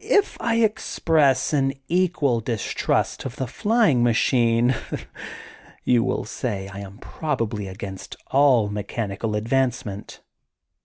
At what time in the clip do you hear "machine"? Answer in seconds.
4.02-4.74